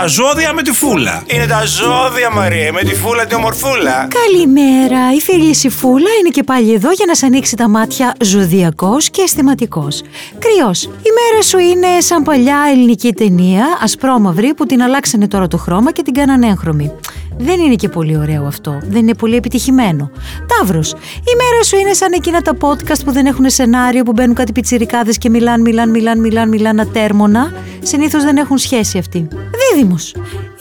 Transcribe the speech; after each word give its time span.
Τα 0.00 0.06
ζώδια 0.06 0.52
με 0.52 0.62
τη 0.62 0.72
φούλα. 0.72 1.22
Είναι 1.26 1.46
τα 1.46 1.64
ζώδια, 1.64 2.30
Μαρία, 2.30 2.72
με 2.72 2.82
τη 2.82 2.94
φούλα 2.94 3.26
τη 3.26 3.34
ομορφούλα. 3.34 4.08
Καλημέρα, 4.08 5.14
η 5.14 5.20
φίλη 5.20 5.56
η 5.62 5.68
Φούλα 5.68 6.10
είναι 6.20 6.28
και 6.28 6.42
πάλι 6.42 6.72
εδώ 6.72 6.92
για 6.92 7.04
να 7.06 7.14
σε 7.14 7.26
ανοίξει 7.26 7.56
τα 7.56 7.68
μάτια 7.68 8.14
ζωδιακός 8.20 9.10
και 9.10 9.22
αισθηματικός. 9.22 10.02
Κρυός, 10.38 10.82
η 10.82 11.10
μέρα 11.18 11.42
σου 11.42 11.58
είναι 11.58 12.00
σαν 12.00 12.22
παλιά 12.22 12.56
ελληνική 12.72 13.12
ταινία, 13.12 13.64
ασπρόμαυρη 13.82 14.54
που 14.54 14.66
την 14.66 14.82
αλλάξανε 14.82 15.28
τώρα 15.28 15.46
το 15.46 15.56
χρώμα 15.56 15.92
και 15.92 16.02
την 16.02 16.14
κάνανε 16.14 16.46
έγχρωμη. 16.46 16.92
Δεν 17.38 17.60
είναι 17.60 17.74
και 17.74 17.88
πολύ 17.88 18.16
ωραίο 18.16 18.46
αυτό. 18.46 18.78
Δεν 18.82 19.00
είναι 19.00 19.14
πολύ 19.14 19.36
επιτυχημένο. 19.36 20.10
Ταύρος. 20.46 20.92
Η 20.92 21.34
μέρα 21.36 21.62
σου 21.64 21.76
είναι 21.76 21.92
σαν 21.92 22.12
εκείνα 22.12 22.40
τα 22.40 22.56
podcast 22.60 23.00
που 23.04 23.12
δεν 23.12 23.26
έχουν 23.26 23.50
σενάριο, 23.50 24.02
που 24.02 24.12
μπαίνουν 24.12 24.34
κάτι 24.34 24.52
πιτσιρικάδες 24.52 25.18
και 25.18 25.30
μιλάν, 25.30 25.60
μιλάν, 25.60 25.90
μιλάν, 25.90 26.20
μιλάν, 26.20 26.48
μιλάν 26.48 26.80
ατέρμονα. 26.80 27.52
Συνήθως 27.82 28.22
δεν 28.24 28.36
έχουν 28.36 28.58
σχέση 28.58 28.98
αυτοί. 28.98 29.28
Δίδυμο. 29.74 29.96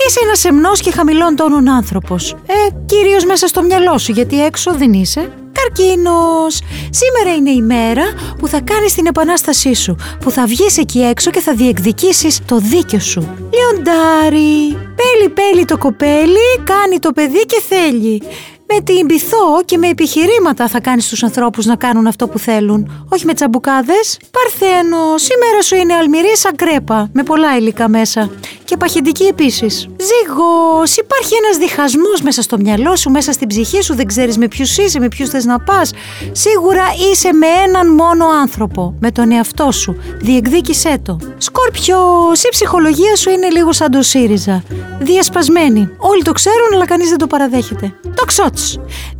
Είσαι 0.07 0.19
ένας 0.23 0.39
σεμνός 0.39 0.79
και 0.79 0.91
χαμηλών 0.91 1.35
τόνων 1.35 1.69
άνθρωπος. 1.69 2.31
Ε, 2.31 2.53
κυρίως 2.85 3.25
μέσα 3.25 3.47
στο 3.47 3.63
μυαλό 3.63 3.97
σου, 3.97 4.11
γιατί 4.11 4.43
έξω 4.43 4.73
δεν 4.73 4.93
είσαι. 4.93 5.31
Καρκίνος! 5.51 6.61
Σήμερα 6.89 7.35
είναι 7.37 7.49
η 7.49 7.61
μέρα 7.61 8.03
που 8.37 8.47
θα 8.47 8.61
κάνεις 8.61 8.93
την 8.93 9.05
επανάστασή 9.05 9.73
σου, 9.73 9.95
που 10.19 10.31
θα 10.31 10.45
βγεις 10.45 10.77
εκεί 10.77 10.99
έξω 10.99 11.31
και 11.31 11.39
θα 11.39 11.53
διεκδικήσεις 11.53 12.39
το 12.45 12.57
δίκιο 12.57 12.99
σου. 12.99 13.21
Λιοντάρι! 13.53 14.77
Πέλει 14.95 15.29
πέλει 15.33 15.65
το 15.65 15.77
κοπέλι, 15.77 16.47
κάνει 16.63 16.99
το 16.99 17.11
παιδί 17.11 17.45
και 17.45 17.61
θέλει. 17.69 18.21
Με 18.67 18.81
την 18.83 19.07
πειθό 19.07 19.61
και 19.65 19.77
με 19.77 19.87
επιχειρήματα 19.87 20.67
θα 20.67 20.79
κάνεις 20.79 21.07
τους 21.09 21.23
ανθρώπους 21.23 21.65
να 21.65 21.75
κάνουν 21.75 22.07
αυτό 22.07 22.27
που 22.27 22.39
θέλουν. 22.39 23.05
Όχι 23.09 23.25
με 23.25 23.33
τσαμπουκάδες. 23.33 24.19
Παρθένο, 24.31 25.17
σήμερα 25.17 25.61
σου 25.61 25.75
είναι 25.75 25.93
αλμυρή 25.93 26.37
σαν 26.37 26.55
κρέπα, 26.55 27.09
με 27.13 27.23
πολλά 27.23 27.57
υλικά 27.57 27.89
μέσα. 27.89 28.29
Και 28.65 28.77
παχεντική 28.77 29.23
επίσης. 29.23 29.75
Ζήγο, 29.79 30.83
υπάρχει 31.03 31.33
ένας 31.43 31.57
διχασμός 31.57 32.21
μέσα 32.21 32.41
στο 32.41 32.57
μυαλό 32.57 32.95
σου, 32.95 33.09
μέσα 33.09 33.31
στην 33.31 33.47
ψυχή 33.47 33.81
σου, 33.81 33.95
δεν 33.95 34.07
ξέρεις 34.07 34.37
με 34.37 34.47
ποιους 34.47 34.77
είσαι, 34.77 34.99
με 34.99 35.07
ποιους 35.07 35.29
θες 35.29 35.45
να 35.45 35.59
πας. 35.59 35.91
Σίγουρα 36.31 36.83
είσαι 37.11 37.33
με 37.33 37.47
έναν 37.65 37.93
μόνο 37.93 38.25
άνθρωπο, 38.41 38.95
με 38.99 39.11
τον 39.11 39.31
εαυτό 39.31 39.71
σου. 39.71 39.97
Διεκδίκησέ 40.21 40.97
το. 41.03 41.17
Σκόρπιο, 41.37 41.97
η 42.45 42.49
ψυχολογία 42.49 43.15
σου 43.15 43.29
είναι 43.29 43.49
λίγο 43.49 43.71
σαν 43.73 43.91
το 43.91 44.01
ΣΥΡΙΖΑ. 44.01 44.63
Διασπασμένη. 45.03 45.89
Όλοι 45.97 46.21
το 46.21 46.31
ξέρουν, 46.31 46.73
αλλά 46.73 46.85
κανείς 46.85 47.09
δεν 47.09 47.17
το 47.17 47.27
παραδέχεται. 47.27 47.93
Το 48.15 48.25
ξότ. 48.25 48.57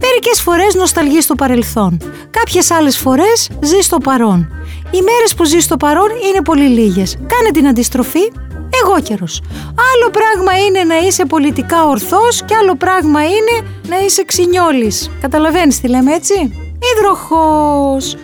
Μερικές 0.02 0.42
φορές 0.42 0.74
νοσταλγεί 0.76 1.22
στο 1.22 1.36
παρελθόν. 1.36 1.98
Κάποιες 2.30 2.72
άλλες 2.72 2.98
φορές 2.98 3.50
ζει 3.62 3.80
στο 3.82 3.98
παρόν. 3.98 4.54
Οι 4.92 5.02
μέρες 5.02 5.34
που 5.36 5.46
ζει 5.46 5.60
στο 5.60 5.78
παρόν 5.78 6.10
είναι 6.30 6.42
πολύ 6.44 6.68
λίγες. 6.68 7.18
Κάνε 7.28 7.52
την 7.54 7.68
αντιστροφή 7.68 8.32
εγώ 8.84 9.02
καιρο. 9.02 9.28
Άλλο 9.92 10.10
πράγμα 10.12 10.66
είναι 10.66 10.84
να 10.84 10.98
είσαι 11.08 11.26
πολιτικά 11.26 11.86
ορθός 11.86 12.42
και 12.46 12.56
άλλο 12.56 12.76
πράγμα 12.76 13.24
είναι 13.24 13.68
να 13.88 13.98
είσαι 14.06 14.24
ξινιόλης. 14.24 15.10
Καταλαβαίνεις 15.22 15.80
τι 15.82 15.88
λέμε 15.88 16.14
έτσι; 16.14 16.63
Υδροχός. 16.96 18.16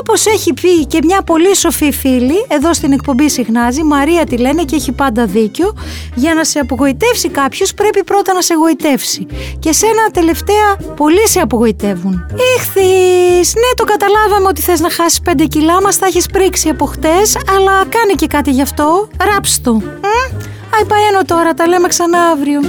Όπως 0.00 0.26
έχει 0.26 0.52
πει 0.52 0.86
και 0.86 0.98
μια 1.02 1.22
πολύ 1.22 1.56
σοφή 1.56 1.92
φίλη, 1.92 2.46
εδώ 2.48 2.74
στην 2.74 2.92
εκπομπή 2.92 3.28
συχνάζει, 3.30 3.82
Μαρία 3.82 4.24
τη 4.24 4.36
λένε 4.36 4.62
και 4.62 4.76
έχει 4.76 4.92
πάντα 4.92 5.24
δίκιο, 5.24 5.74
για 6.14 6.34
να 6.34 6.44
σε 6.44 6.58
απογοητεύσει 6.58 7.28
κάποιος 7.28 7.74
πρέπει 7.74 8.04
πρώτα 8.04 8.32
να 8.32 8.42
σε 8.42 8.52
εγωιτεύσει. 8.52 9.26
Και 9.58 9.72
σένα 9.72 10.10
τελευταία 10.12 10.76
πολλοί 10.96 11.28
σε 11.28 11.40
απογοητεύουν. 11.40 12.26
Ήχθης, 12.56 13.54
ναι 13.54 13.74
το 13.76 13.84
καταλάβαμε 13.84 14.46
ότι 14.48 14.60
θες 14.60 14.80
να 14.80 14.90
χάσεις 14.90 15.20
5 15.24 15.46
κιλά, 15.48 15.82
μας 15.82 15.98
τα 15.98 16.06
έχεις 16.06 16.26
πρίξει 16.26 16.68
από 16.68 16.84
χτες, 16.84 17.36
αλλά 17.56 17.72
κάνε 17.72 18.12
και 18.16 18.26
κάτι 18.26 18.50
γι' 18.50 18.62
αυτό, 18.62 19.08
ράψ' 19.32 19.60
το. 19.60 19.82
Αι, 19.84 21.24
τώρα, 21.26 21.54
τα 21.54 21.66
λέμε 21.66 21.88
ξανά 21.88 22.18
αύριο. 22.18 22.60